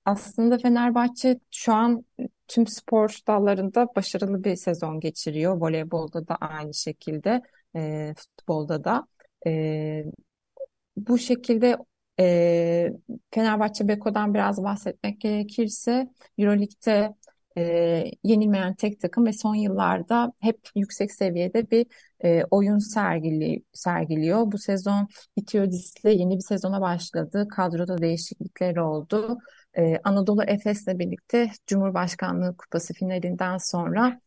aslında 0.06 0.58
Fenerbahçe 0.58 1.40
şu 1.52 1.74
an 1.74 2.06
tüm 2.48 2.68
spor 2.68 3.18
dallarında 3.28 3.88
başarılı 3.96 4.44
bir 4.44 4.56
sezon 4.56 5.00
geçiriyor. 5.00 5.58
Voleybolda 5.58 6.28
da 6.28 6.36
aynı 6.36 6.74
şekilde, 6.74 7.42
e, 7.76 8.14
futbolda 8.18 8.84
da. 8.84 9.08
E, 9.48 10.04
bu 10.98 11.18
şekilde 11.18 11.78
e, 12.20 12.94
Fenerbahçe 13.32 13.88
Beko'dan 13.88 14.34
biraz 14.34 14.64
bahsetmek 14.64 15.22
gerekirse 15.22 16.08
Euroleague'de 16.38 17.16
e, 17.58 17.64
yenilmeyen 18.24 18.76
tek 18.76 19.00
takım 19.02 19.26
ve 19.26 19.34
son 19.34 19.56
yıllarda 19.56 20.34
hep 20.40 20.70
yüksek 20.76 21.14
seviyede 21.14 21.72
bir 21.72 21.86
e, 22.24 22.44
oyun 22.52 22.78
sergili, 22.78 23.64
sergiliyor. 23.74 24.52
Bu 24.52 24.58
sezon 24.58 25.08
Itiodis'le 25.36 26.06
yeni 26.06 26.36
bir 26.36 26.44
sezona 26.44 26.82
başladı. 26.82 27.48
Kadroda 27.48 27.98
değişiklikler 27.98 28.76
oldu. 28.76 29.38
E, 29.78 29.98
Anadolu 30.04 30.44
Efes'le 30.44 30.88
birlikte 30.88 31.52
Cumhurbaşkanlığı 31.68 32.58
Kupası 32.58 32.94
finalinden 32.94 33.58
sonra 33.58 34.22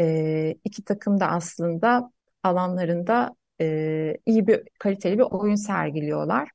e, 0.00 0.54
iki 0.64 0.84
takım 0.84 1.20
da 1.20 1.28
aslında 1.28 2.10
alanlarında 2.42 3.36
e, 3.60 4.16
iyi 4.26 4.46
bir 4.46 4.62
kaliteli 4.78 5.18
bir 5.18 5.24
oyun 5.24 5.54
sergiliyorlar. 5.54 6.48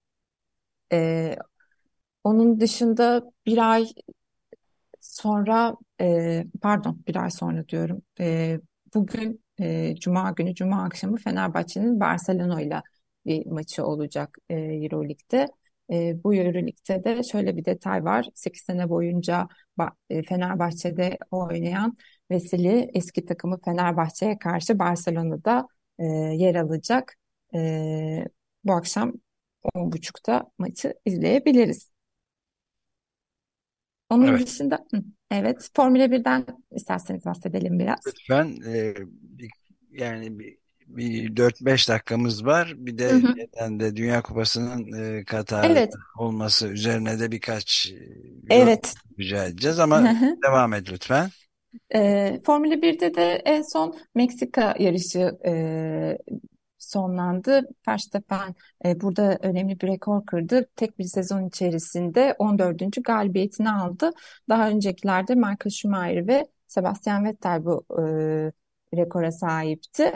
E, 0.94 1.36
onun 2.24 2.60
dışında 2.60 3.32
bir 3.46 3.72
ay 3.72 3.86
sonra 5.02 5.76
e, 6.02 6.46
pardon 6.62 7.04
bir 7.08 7.16
ay 7.16 7.32
sonra 7.32 7.68
diyorum 7.68 8.02
e, 8.20 8.60
bugün 8.94 9.44
e, 9.62 9.96
Cuma 9.96 10.32
günü 10.32 10.56
Cuma 10.56 10.84
akşamı 10.84 11.18
Fenerbahçe'nin 11.18 12.00
Barcelona 12.00 12.62
ile 12.62 12.82
bir 13.26 13.46
maçı 13.46 13.86
olacak 13.86 14.38
e, 14.50 14.56
Euroleague'de. 14.56 15.48
E, 15.92 16.24
bu 16.24 16.36
Euroleague'de 16.36 17.04
de 17.04 17.24
şöyle 17.24 17.58
bir 17.58 17.66
detay 17.66 18.04
var. 18.06 18.30
8 18.36 18.62
sene 18.62 18.90
boyunca 18.90 19.48
Fenerbahçe'de 20.28 21.18
oynayan 21.32 21.98
Veseli 22.32 22.90
eski 22.94 23.26
takımı 23.26 23.58
Fenerbahçe'ye 23.66 24.38
karşı 24.40 24.80
Barcelona'da 24.80 25.68
e, 26.00 26.04
yer 26.06 26.56
alacak. 26.56 27.18
E, 27.56 28.26
bu 28.64 28.74
akşam 28.74 29.14
10.30'da 29.76 30.52
maçı 30.58 30.94
izleyebiliriz. 31.06 31.92
Onun 34.10 34.40
Evet. 34.40 34.44
dışında 34.46 34.86
hı, 34.94 35.04
evet 35.32 35.70
Formula 35.76 36.12
1'den 36.12 36.46
isterseniz 36.72 37.26
bahsedelim 37.26 37.80
biraz. 37.80 38.16
Lütfen 38.18 38.58
e, 38.68 38.94
yani 39.92 40.40
bir, 40.40 40.58
bir 40.88 41.36
4-5 41.36 41.90
dakikamız 41.90 42.46
var. 42.46 42.74
Bir 42.78 42.98
Hı 43.10 43.14
de 43.14 43.18
hı. 43.18 43.36
neden 43.36 43.80
de 43.80 43.96
Dünya 43.96 44.22
Kupası'nın 44.22 44.92
e, 45.20 45.26
Katar'da 45.26 45.80
Evet, 45.80 46.00
olması 46.18 46.68
üzerine 46.68 47.20
de 47.20 47.32
birkaç 47.32 47.92
e, 48.50 48.50
evet. 48.50 48.96
rica 49.20 49.46
edeceğiz 49.46 49.80
Hı 49.94 50.00
ama 50.00 50.10
hı. 50.10 50.38
devam 50.46 50.74
et 50.74 50.92
lütfen. 50.92 51.30
Ee, 51.96 52.42
Formula 52.46 52.74
1'de 52.82 53.16
de 53.16 53.42
en 53.46 53.62
son 53.62 53.96
Meksika 54.16 54.76
yarışı 54.80 55.38
e, 55.46 56.18
sonlandı. 56.78 57.70
Verstappen 57.88 58.56
e, 58.86 59.02
burada 59.02 59.38
önemli 59.42 59.80
bir 59.80 59.88
rekor 59.88 60.26
kırdı. 60.26 60.70
Tek 60.76 61.00
bir 61.00 61.04
sezon 61.04 61.48
içerisinde 61.48 62.36
14. 62.40 63.04
galibiyetini 63.04 63.72
aldı. 63.72 64.12
Daha 64.50 64.70
öncekilerde 64.70 65.36
Michael 65.36 65.70
Schumacher 65.72 66.28
ve 66.28 66.48
Sebastian 66.68 67.26
Vettel 67.26 67.66
bu 67.66 67.86
e, 68.00 68.04
rekora 68.98 69.32
sahipti. 69.32 70.14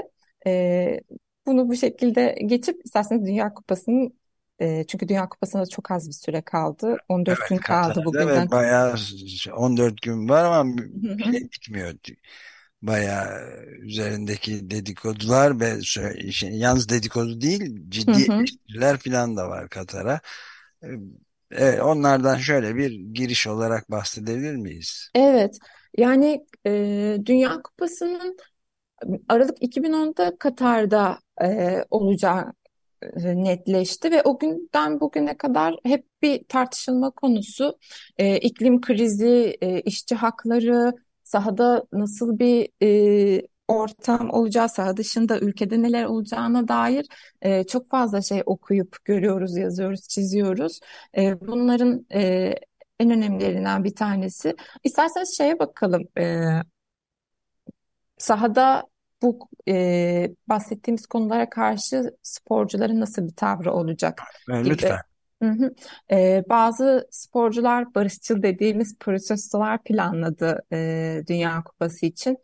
E, 0.47 0.99
bunu 1.45 1.69
bu 1.69 1.75
şekilde 1.75 2.35
geçip 2.45 2.85
isterseniz 2.85 3.25
Dünya 3.25 3.53
Kupası'nın 3.53 4.13
e, 4.61 4.83
çünkü 4.87 5.07
Dünya 5.09 5.29
Kupası'na 5.29 5.65
çok 5.65 5.91
az 5.91 6.07
bir 6.07 6.13
süre 6.13 6.41
kaldı. 6.41 6.97
14 7.09 7.45
Evet 7.45 7.47
gün 7.47 7.59
kaldı 7.61 8.05
Katar'da 8.05 8.05
bugünden. 8.05 8.49
ve 8.49 8.51
bayağı 8.51 8.95
14 9.53 10.01
gün 10.01 10.29
var 10.29 10.43
ama 10.45 10.75
hı. 11.03 11.17
şey 11.31 11.41
bitmiyor. 11.51 11.93
Bayağı 12.81 13.51
üzerindeki 13.81 14.71
dedikodular 14.71 15.59
ve 15.59 15.81
şey, 15.83 16.49
yalnız 16.51 16.89
dedikodu 16.89 17.41
değil 17.41 17.77
Hı 18.07 18.11
ciddi 18.11 18.21
hı. 18.27 18.47
eleştiriler 18.47 18.97
falan 18.99 19.37
da 19.37 19.49
var 19.49 19.69
Katar'a. 19.69 20.21
E, 20.83 20.87
Evet, 21.51 21.81
onlardan 21.81 22.37
şöyle 22.37 22.75
bir 22.75 22.91
giriş 22.91 23.47
olarak 23.47 23.91
bahsedebilir 23.91 24.55
miyiz? 24.55 25.11
Evet, 25.15 25.57
yani 25.97 26.45
e, 26.65 27.17
Dünya 27.25 27.61
Kupası'nın 27.61 28.37
Aralık 29.29 29.57
2010'da 29.63 30.37
Katar'da 30.39 31.19
e, 31.43 31.85
olacağı 31.91 32.41
e, 32.41 32.56
netleşti 33.25 34.11
ve 34.11 34.23
o 34.23 34.39
günden 34.39 34.99
bugüne 34.99 35.37
kadar 35.37 35.75
hep 35.83 36.05
bir 36.21 36.43
tartışılma 36.43 37.11
konusu. 37.11 37.77
E, 38.17 38.37
iklim 38.37 38.81
krizi, 38.81 39.57
e, 39.61 39.81
işçi 39.81 40.15
hakları, 40.15 40.93
sahada 41.23 41.83
nasıl 41.93 42.39
bir 42.39 42.69
e, 42.83 43.41
ortam 43.67 44.29
olacağı, 44.29 44.69
saha 44.69 44.97
dışında 44.97 45.39
ülkede 45.39 45.81
neler 45.81 46.05
olacağına 46.05 46.67
dair 46.67 47.05
e, 47.41 47.63
çok 47.63 47.89
fazla 47.89 48.21
şey 48.21 48.43
okuyup 48.45 49.05
görüyoruz, 49.05 49.57
yazıyoruz, 49.57 50.07
çiziyoruz. 50.07 50.79
E, 51.17 51.41
bunların 51.41 52.05
e, 52.13 52.53
en 52.99 53.09
önemlilerinden 53.11 53.83
bir 53.83 53.95
tanesi. 53.95 54.55
İsterseniz 54.83 55.37
şeye 55.37 55.59
bakalım. 55.59 56.03
E, 56.19 56.45
sahada 58.17 58.83
bu 59.21 59.49
e, 59.67 60.31
bahsettiğimiz 60.49 61.05
konulara 61.07 61.49
karşı 61.49 62.17
sporcuların 62.23 62.99
nasıl 62.99 63.27
bir 63.27 63.35
tavrı 63.35 63.73
olacak 63.73 64.21
E, 64.49 64.63
gibi. 64.63 64.69
lütfen. 64.69 65.01
Hı 65.43 65.49
hı. 65.49 65.75
E, 66.11 66.43
bazı 66.49 67.07
sporcular 67.11 67.95
barışçıl 67.95 68.41
dediğimiz 68.43 68.97
protestolar 68.99 69.83
planladı 69.83 70.63
e, 70.73 71.21
Dünya 71.27 71.63
Kupası 71.63 72.05
için. 72.05 72.37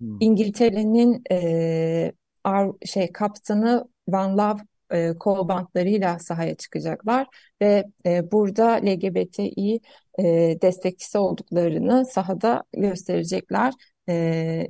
Hmm. 0.00 0.18
İngiltere'nin 0.20 1.22
e, 1.30 2.12
ar- 2.44 2.72
şey 2.86 3.12
kaptanı 3.12 3.88
Van 4.08 4.38
Love 4.38 4.60
e, 4.90 5.18
kol 5.18 5.48
bantlarıyla 5.48 6.18
sahaya 6.18 6.54
çıkacaklar 6.56 7.26
ve 7.62 7.84
e, 8.06 8.32
burada 8.32 8.66
LGBTİ 8.72 9.80
e, 10.18 10.22
destekçisi 10.62 11.18
olduklarını 11.18 12.04
sahada 12.06 12.64
gösterecekler. 12.72 13.74
E, 14.08 14.68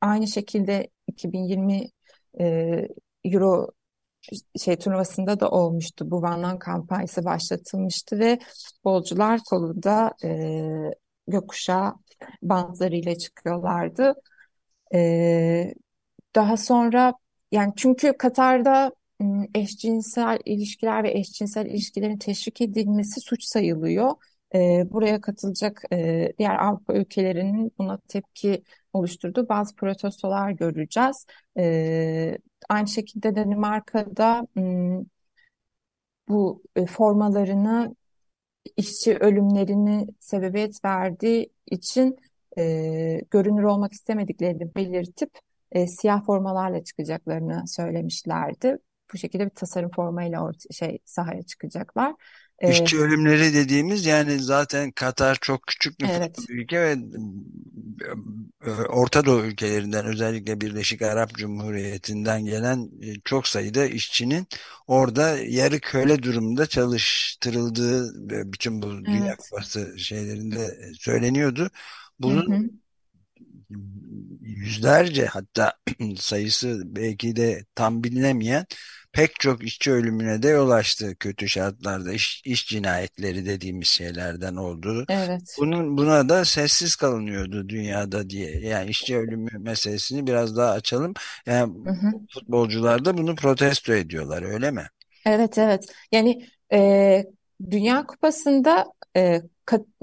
aynı 0.00 0.26
şekilde 0.28 0.88
2020 1.08 1.88
e, 2.40 2.88
Euro 3.24 3.68
şey 4.64 4.76
turnuvasında 4.76 5.40
da 5.40 5.50
olmuştu. 5.50 6.10
Bu 6.10 6.22
Van 6.22 6.42
Lan 6.42 6.58
kampanyası 6.58 7.24
başlatılmıştı 7.24 8.18
ve 8.18 8.38
futbolcular 8.64 9.40
kolunda 9.50 10.12
e, 10.24 10.30
gökkuşağı 11.28 11.94
bantlarıyla 12.42 13.18
çıkıyorlardı. 13.18 14.14
E, 14.94 15.74
daha 16.34 16.56
sonra 16.56 17.14
yani 17.52 17.72
çünkü 17.76 18.12
Katar'da 18.18 18.92
eşcinsel 19.54 20.38
ilişkiler 20.44 21.04
ve 21.04 21.12
eşcinsel 21.18 21.66
ilişkilerin 21.66 22.18
teşvik 22.18 22.60
edilmesi 22.60 23.20
suç 23.20 23.44
sayılıyor. 23.44 24.10
E, 24.54 24.84
buraya 24.90 25.20
katılacak 25.20 25.82
e, 25.92 26.32
diğer 26.38 26.56
Avrupa 26.56 26.94
ülkelerinin 26.94 27.72
buna 27.78 27.98
tepki 28.08 28.62
oluşturduğu 28.92 29.48
bazı 29.48 29.74
protestolar 29.74 30.50
göreceğiz. 30.50 31.26
E, 31.58 32.38
aynı 32.68 32.88
şekilde 32.88 33.36
Danimarka'da 33.36 34.46
m, 34.54 35.04
bu 36.28 36.62
e, 36.76 36.86
formalarını 36.86 37.96
işçi 38.76 39.16
ölümlerini 39.18 40.06
sebebiyet 40.20 40.84
verdiği 40.84 41.52
için 41.66 42.16
e, 42.58 43.20
görünür 43.30 43.62
olmak 43.62 43.92
istemediklerini 43.92 44.74
belirtip 44.74 45.30
e, 45.72 45.86
siyah 45.86 46.24
formalarla 46.24 46.84
çıkacaklarını 46.84 47.68
söylemişlerdi. 47.68 48.78
Bu 49.12 49.18
şekilde 49.18 49.44
bir 49.44 49.50
tasarım 49.50 49.90
formayla 49.90 50.44
orta, 50.44 50.74
şey 50.74 50.98
sahaya 51.04 51.42
çıkacaklar. 51.42 52.14
İşçi 52.62 52.98
ölümleri 52.98 53.54
dediğimiz 53.54 54.06
yani 54.06 54.38
zaten 54.38 54.90
Katar 54.90 55.38
çok 55.40 55.66
küçük 55.66 56.00
nüfuslu 56.00 56.22
evet. 56.22 56.38
bir 56.48 56.54
ülke 56.54 56.80
ve 56.80 56.96
e, 58.66 58.70
Orta 58.70 59.24
Doğu 59.26 59.44
ülkelerinden 59.44 60.06
özellikle 60.06 60.60
Birleşik 60.60 61.02
Arap 61.02 61.34
Cumhuriyeti'nden 61.34 62.44
gelen 62.44 62.90
e, 63.02 63.14
çok 63.24 63.46
sayıda 63.48 63.86
işçinin 63.86 64.46
orada 64.86 65.38
yarı 65.38 65.80
köle 65.80 66.22
durumda 66.22 66.66
çalıştırıldığı 66.66 68.06
e, 68.34 68.52
bütün 68.52 68.82
bu 68.82 69.04
Dünya 69.04 69.26
Evet. 69.26 69.38
Kupası 69.38 69.98
şeylerinde 69.98 70.78
söyleniyordu. 70.98 71.70
Hı 72.26 72.28
Bunun 72.28 72.46
hı. 72.48 72.70
yüzlerce 74.40 75.26
hatta 75.26 75.72
sayısı 76.18 76.82
belki 76.84 77.36
de 77.36 77.64
tam 77.74 78.04
bilinemeyen 78.04 78.66
pek 79.12 79.40
çok 79.40 79.62
işçi 79.64 79.92
ölümüne 79.92 80.42
de 80.42 80.48
yol 80.48 80.70
açtı 80.70 81.16
kötü 81.20 81.48
şartlarda 81.48 82.12
iş, 82.12 82.42
iş 82.44 82.66
cinayetleri 82.68 83.46
dediğimiz 83.46 83.88
şeylerden 83.88 84.56
olduğu. 84.56 85.04
Evet. 85.08 85.56
Bunun 85.58 85.98
buna 85.98 86.28
da 86.28 86.44
sessiz 86.44 86.96
kalınıyordu 86.96 87.68
dünyada 87.68 88.30
diye. 88.30 88.60
Yani 88.60 88.90
işçi 88.90 89.16
ölümü 89.16 89.50
meselesini 89.58 90.26
biraz 90.26 90.56
daha 90.56 90.72
açalım. 90.72 91.14
Yani 91.46 91.74
Hı 91.84 91.90
hı. 91.90 92.12
futbolcular 92.34 93.04
da 93.04 93.18
bunu 93.18 93.34
protesto 93.34 93.92
ediyorlar 93.92 94.42
öyle 94.42 94.70
mi? 94.70 94.86
Evet 95.26 95.58
evet. 95.58 95.86
Yani 96.12 96.46
e, 96.72 97.24
Dünya 97.70 98.06
Kupası'nda 98.06 98.86
e, 99.16 99.42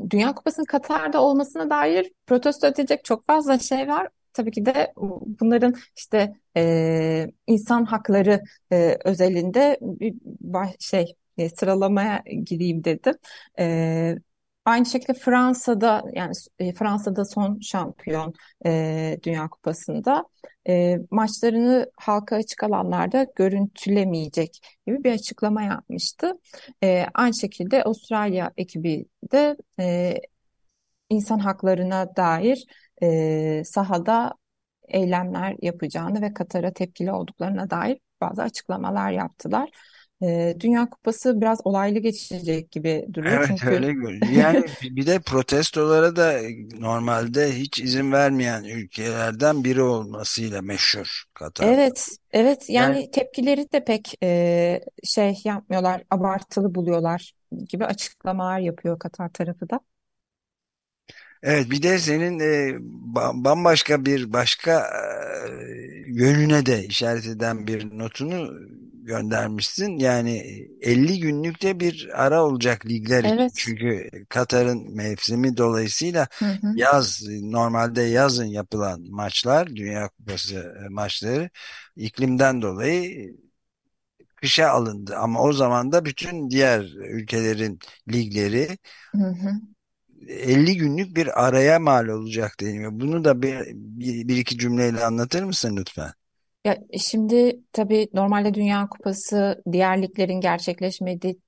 Dünya 0.10 0.36
Kupası'nın 0.36 0.66
Katar'da 0.66 1.22
olmasına 1.22 1.70
dair 1.70 2.12
protesto 2.28 2.68
edilecek 2.68 3.06
çok 3.06 3.28
fazla 3.28 3.60
şey 3.60 3.88
var. 3.88 4.10
Tabii 4.36 4.52
ki 4.52 4.66
de 4.66 4.94
bunların 5.40 5.76
işte 5.98 6.34
e, 6.58 7.28
insan 7.48 7.86
hakları 7.86 8.42
e, 8.72 8.98
özelinde 9.06 9.78
bir 9.82 10.16
şey 10.80 11.16
e, 11.38 11.50
sıralamaya 11.50 12.24
gireyim 12.46 12.84
dedim. 12.84 13.14
E, 13.60 14.16
aynı 14.66 14.86
şekilde 14.86 15.14
Fransa'da 15.14 16.04
yani 16.14 16.34
e, 16.60 16.74
Fransa'da 16.74 17.26
son 17.26 17.60
şampiyon 17.60 18.34
e, 18.66 19.20
Dünya 19.24 19.48
Kupası'nda 19.50 20.26
e, 20.70 20.98
maçlarını 21.12 21.92
halka 21.98 22.36
açık 22.36 22.64
alanlarda 22.64 23.28
görüntülemeyecek 23.36 24.60
gibi 24.88 25.04
bir 25.04 25.12
açıklama 25.12 25.64
yapmıştı. 25.64 26.34
E, 26.84 27.06
aynı 27.14 27.36
şekilde 27.36 27.84
Avustralya 27.84 28.52
ekibi 28.58 29.06
de 29.32 29.58
e, 29.80 30.16
insan 31.10 31.40
haklarına 31.40 32.16
dair 32.16 32.66
e, 33.04 33.64
sahada 33.66 34.34
eylemler 34.88 35.56
yapacağını 35.62 36.22
ve 36.22 36.34
Katar'a 36.34 36.74
tepkili 36.74 37.12
olduklarına 37.12 37.70
dair 37.70 38.00
bazı 38.22 38.42
açıklamalar 38.44 39.12
yaptılar. 39.12 39.70
E, 40.24 40.56
Dünya 40.60 40.90
Kupası 40.90 41.42
biraz 41.42 41.62
olaylı 41.66 42.00
geçecek 42.00 42.72
gibi 42.72 43.08
duruyor 43.14 43.40
Evet 43.40 43.50
çünkü 43.50 43.68
öyle 43.68 43.94
görünüyor. 43.94 44.34
Yani 44.34 44.68
bir 44.82 45.06
de 45.08 45.20
protestolara 45.20 46.16
da 46.16 46.40
normalde 46.80 47.60
hiç 47.60 47.80
izin 47.80 48.12
vermeyen 48.12 48.64
ülkelerden 48.64 49.64
biri 49.64 49.82
olmasıyla 49.82 50.62
meşhur 50.62 51.24
Katar. 51.34 51.76
evet 51.76 52.18
evet 52.32 52.70
Yani 52.78 52.98
yani 53.00 53.12
tepkileri 53.12 53.72
de 53.72 53.84
pek 53.86 54.14
e, 54.24 54.82
şey 55.04 55.42
yapmıyorlar 55.46 56.04
abartılı 56.10 56.76
buluyorlar 56.76 57.34
gibi 57.70 57.86
açıklamalar 57.86 58.60
yapıyor 58.60 59.00
Katar 59.00 59.30
tarafı 59.34 59.70
da. 59.70 59.80
Evet 61.44 61.72
bir 61.72 61.84
de 61.84 62.00
senin 62.00 62.40
e, 62.40 62.70
ba- 63.16 63.44
bambaşka 63.46 64.06
bir 64.06 64.34
başka 64.34 64.80
e, 64.80 65.64
yönüne 66.08 66.66
de 66.66 66.86
işaret 66.86 67.26
eden 67.28 67.68
bir 67.68 67.98
notunu 68.00 68.50
göndermişsin. 69.04 69.98
Yani 70.00 70.38
50 70.82 71.20
günlükte 71.20 71.80
bir 71.80 72.10
ara 72.24 72.44
olacak 72.46 72.86
ligler 72.86 73.24
için. 73.24 73.38
Evet. 73.40 73.54
Çünkü 73.56 74.10
Katar'ın 74.30 74.96
mevsimi 74.96 75.58
dolayısıyla 75.58 76.28
Hı 76.42 76.46
hı. 76.46 76.76
yaz 76.76 77.22
normalde 77.42 78.02
yazın 78.02 78.46
yapılan 78.46 79.02
maçlar 79.10 79.68
Dünya 79.76 80.08
Kupası 80.10 80.56
e, 80.86 80.90
maçları 80.90 81.50
iklimden 81.96 82.62
dolayı 82.62 83.32
kışa 84.36 84.70
alındı. 84.70 85.16
Ama 85.18 85.42
o 85.42 85.54
zaman 85.54 85.92
da 85.92 86.06
bütün 86.06 86.50
diğer 86.50 86.82
ülkelerin 86.96 87.80
ligleri 88.14 88.78
Hı 89.16 89.18
hı. 89.28 89.52
50 90.30 90.78
günlük 90.78 91.16
bir 91.16 91.46
araya 91.48 91.80
mal 91.80 92.08
olacak 92.08 92.56
deniyor. 92.62 92.92
Bunu 92.94 93.24
da 93.24 93.42
bir, 93.42 93.60
bir, 93.76 94.28
bir 94.28 94.38
iki 94.38 94.58
cümleyle 94.58 95.06
anlatır 95.06 95.44
mısın 95.44 95.78
lütfen? 95.78 96.12
Ya 96.66 96.78
şimdi 97.00 97.60
tabii 97.72 98.08
normalde 98.14 98.54
Dünya 98.54 98.88
Kupası 98.90 99.64
diğer 99.72 100.02
liglerin 100.02 100.42
gerçekleşmediği 100.42 101.40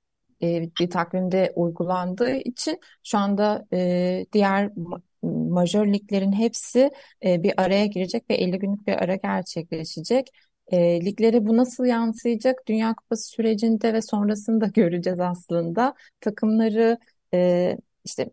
e, 0.42 0.70
bir 0.80 0.90
takvimde 0.90 1.52
uygulandığı 1.56 2.36
için 2.36 2.80
şu 3.04 3.18
anda 3.18 3.66
e, 3.72 4.26
diğer 4.32 4.66
ma- 4.66 5.02
majör 5.50 5.86
liglerin 5.92 6.32
hepsi 6.32 6.90
e, 7.24 7.42
bir 7.42 7.60
araya 7.62 7.86
girecek 7.86 8.30
ve 8.30 8.34
50 8.34 8.58
günlük 8.58 8.86
bir 8.86 8.92
ara 8.92 9.14
gerçekleşecek. 9.16 10.30
E, 10.68 11.04
liglere 11.04 11.46
bu 11.46 11.56
nasıl 11.56 11.84
yansıyacak? 11.84 12.66
Dünya 12.68 12.94
Kupası 12.94 13.28
sürecinde 13.30 13.92
ve 13.94 14.02
sonrasında 14.02 14.66
göreceğiz 14.74 15.20
aslında. 15.20 15.94
Takımları 16.20 16.98
e, 17.34 17.76
işte 18.04 18.30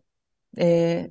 e, 0.60 1.10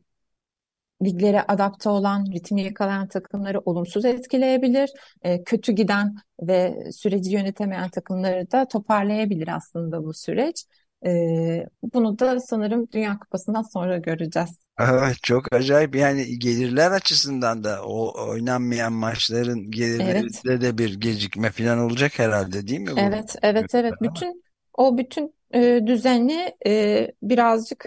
liglere 1.04 1.42
adapte 1.48 1.90
olan, 1.90 2.26
ritmi 2.32 2.62
yakalayan 2.64 3.08
takımları 3.08 3.60
olumsuz 3.60 4.06
etkileyebilir. 4.06 4.90
E, 5.22 5.44
kötü 5.44 5.72
giden 5.72 6.16
ve 6.42 6.84
süreci 6.92 7.32
yönetemeyen 7.32 7.90
takımları 7.90 8.52
da 8.52 8.68
toparlayabilir 8.68 9.48
aslında 9.56 10.04
bu 10.04 10.14
süreç. 10.14 10.66
E, 11.06 11.66
bunu 11.94 12.20
da 12.20 12.40
sanırım 12.40 12.88
Dünya 12.92 13.20
Kupası'ndan 13.20 13.62
sonra 13.62 13.98
göreceğiz. 13.98 14.60
Evet, 14.80 15.18
çok 15.24 15.54
acayip 15.54 15.96
yani 15.96 16.40
gelirler 16.40 16.92
açısından 16.92 17.64
da 17.64 17.84
o 17.86 18.28
oynanmayan 18.30 18.94
maçların 18.94 19.72
Evet, 19.98 20.44
gelirlerinde 20.44 20.62
de 20.62 20.78
bir 20.78 20.94
gecikme 21.02 21.52
falan 21.52 21.80
olacak 21.80 22.20
herhalde 22.20 22.68
değil 22.68 22.80
mi 22.82 23.00
bu? 23.02 23.22
evet, 23.22 23.36
evet, 23.42 23.76
evet. 23.76 24.02
Bütün 24.02 24.44
o 24.74 24.98
bütün 24.98 25.36
e, 25.54 25.82
düzeni 25.88 26.56
e, 26.68 27.12
birazcık 27.22 27.86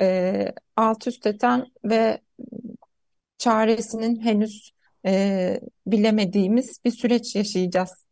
e, 0.00 0.52
alt 0.76 1.06
üst 1.06 1.26
eden 1.26 1.66
ve 1.84 2.20
çaresinin 3.38 4.20
henüz 4.20 4.72
e, 5.06 5.60
bilemediğimiz 5.86 6.80
bir 6.84 6.90
süreç 6.90 7.36
yaşayacağız. 7.36 8.04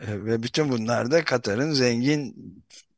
E, 0.00 0.24
Ve 0.24 0.42
bütün 0.42 0.68
bunlar 0.68 1.10
da 1.10 1.24
Katar'ın 1.24 1.72
zengin 1.72 2.34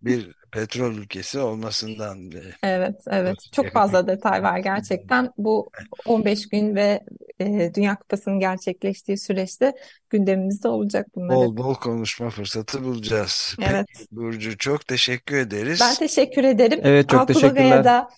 bir 0.07 0.33
petrol 0.53 0.95
ülkesi 0.95 1.39
olmasından 1.39 2.33
ve 2.33 2.43
Evet, 2.63 3.01
evet. 3.11 3.37
Çok 3.53 3.71
fazla 3.71 4.07
detay 4.07 4.43
var 4.43 4.59
gerçekten. 4.59 5.31
Bu 5.39 5.71
15 6.07 6.49
gün 6.49 6.75
ve 6.75 7.01
e, 7.41 7.75
Dünya 7.75 7.97
Kupası'nın 7.97 8.41
gerçekleştiği 8.41 9.19
süreçte 9.19 9.73
gündemimizde 10.11 10.69
olacak 10.69 11.07
bunlar 11.15 11.37
bol 11.37 11.57
bol 11.57 11.75
konuşma 11.75 12.31
fırsatı 12.31 12.85
bulacağız. 12.85 13.57
Evet. 13.63 13.87
Peki 13.93 14.07
Burcu 14.11 14.59
çok 14.59 14.87
teşekkür 14.87 15.37
Ben 15.37 15.43
ederiz. 15.43 15.99
teşekkür 15.99 16.45
ederim. 16.45 16.81
Evet 16.83 17.09
çok 17.09 17.21
Alpulaga'ya 17.21 17.53
teşekkürler. 17.55 17.85
da 17.85 18.09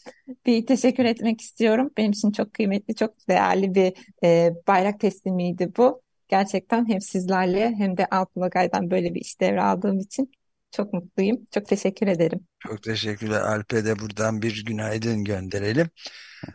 bir 0.47 0.67
teşekkür 0.67 1.05
etmek 1.05 1.41
istiyorum. 1.41 1.91
Benim 1.97 2.11
için 2.13 2.33
çok 2.33 2.55
kıymetli, 2.55 2.95
çok 2.95 3.29
değerli 3.29 3.75
bir 3.75 3.93
e, 4.25 4.55
bayrak 4.69 5.01
teslimiydi 5.01 5.73
bu. 5.77 6.03
Gerçekten 6.29 6.89
hem 6.89 7.01
sizlerle 7.01 7.75
hem 7.79 7.97
de 7.97 8.07
Alpulaga'dan 8.11 8.91
böyle 8.91 9.15
bir 9.15 9.21
iş 9.21 9.41
devraldığım 9.41 9.99
için 9.99 10.31
çok 10.71 10.93
mutluyum. 10.93 11.45
Çok 11.51 11.67
teşekkür 11.69 12.07
ederim. 12.07 12.47
Çok 12.59 12.83
teşekkürler. 12.83 13.41
Alp'e 13.41 13.85
de 13.85 13.99
buradan 13.99 14.43
bir 14.43 14.65
günaydın 14.65 15.25
gönderelim. 15.25 15.91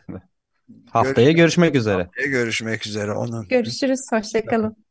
Haftaya 0.90 1.32
Görüşmek, 1.32 1.36
görüşmek 1.36 1.74
üzere. 1.74 2.10
görüşmek 2.30 2.86
üzere. 2.86 3.12
Onun 3.12 3.48
Görüşürüz, 3.48 4.00
hoşça 4.12 4.46
kalın. 4.46 4.83